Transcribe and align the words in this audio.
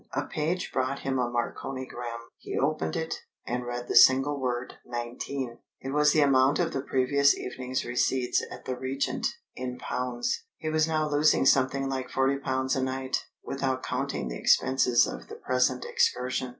A 0.13 0.23
page 0.25 0.71
brought 0.73 1.01
him 1.01 1.19
a 1.19 1.29
marconigram. 1.29 2.21
He 2.39 2.57
opened 2.57 2.95
it, 2.95 3.19
and 3.45 3.67
read 3.67 3.87
the 3.87 3.95
single 3.95 4.39
word 4.41 4.73
"Nineteen." 4.83 5.59
It 5.79 5.91
was 5.91 6.11
the 6.11 6.21
amount 6.21 6.57
of 6.57 6.73
the 6.73 6.81
previous 6.81 7.37
evening's 7.37 7.85
receipts 7.85 8.43
at 8.49 8.65
the 8.65 8.75
Regent, 8.75 9.27
in 9.55 9.77
pounds. 9.77 10.45
He 10.57 10.69
was 10.69 10.87
now 10.87 11.07
losing 11.07 11.45
something 11.45 11.87
like 11.87 12.09
forty 12.09 12.37
pounds 12.37 12.75
a 12.75 12.81
night 12.81 13.25
without 13.43 13.83
counting 13.83 14.27
the 14.27 14.39
expenses 14.39 15.05
of 15.05 15.27
the 15.27 15.35
present 15.35 15.85
excursion. 15.85 16.49